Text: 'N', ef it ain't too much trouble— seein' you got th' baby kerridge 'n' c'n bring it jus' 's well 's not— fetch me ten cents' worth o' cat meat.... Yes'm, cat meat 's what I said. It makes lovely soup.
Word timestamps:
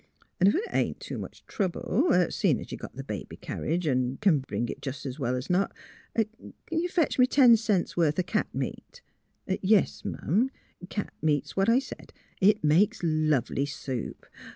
'N', 0.41 0.47
ef 0.47 0.55
it 0.55 0.63
ain't 0.73 0.99
too 0.99 1.19
much 1.19 1.45
trouble— 1.45 2.09
seein' 2.31 2.65
you 2.69 2.75
got 2.75 2.97
th' 2.97 3.05
baby 3.05 3.37
kerridge 3.37 3.85
'n' 3.87 4.17
c'n 4.19 4.39
bring 4.39 4.67
it 4.67 4.81
jus' 4.81 5.05
's 5.05 5.19
well 5.19 5.35
's 5.39 5.47
not— 5.47 5.75
fetch 6.89 7.19
me 7.19 7.27
ten 7.27 7.55
cents' 7.55 7.95
worth 7.95 8.17
o' 8.17 8.23
cat 8.23 8.47
meat.... 8.51 9.03
Yes'm, 9.61 10.49
cat 10.89 11.13
meat 11.21 11.45
's 11.45 11.55
what 11.55 11.69
I 11.69 11.77
said. 11.77 12.13
It 12.41 12.63
makes 12.63 13.01
lovely 13.03 13.67
soup. 13.67 14.25